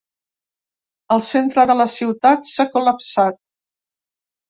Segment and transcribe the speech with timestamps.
[1.17, 3.43] El centre de la ciutat s’ha col·lapsat.